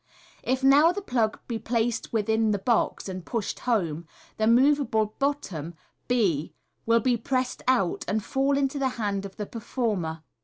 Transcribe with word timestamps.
If 0.41 0.63
now 0.63 0.91
the 0.91 0.99
plug 1.03 1.39
be 1.47 1.59
placed 1.59 2.11
within 2.11 2.45
MODERN 2.45 2.51
MAGIC, 2.53 2.67
193 2.67 2.85
the 2.87 2.87
box, 2.87 3.07
and 3.07 3.23
pushed 3.23 3.59
home, 3.59 4.07
the 4.37 4.47
moveable 4.47 5.13
bottom, 5.19 5.75
hf 6.09 6.53
will 6.87 7.01
be 7.01 7.17
pressed 7.17 7.61
out, 7.67 8.03
and 8.07 8.23
fall 8.23 8.57
into 8.57 8.79
the 8.79 8.89
hand 8.97 9.27
of 9.27 9.35
the 9.35 9.45
performer. 9.45 10.23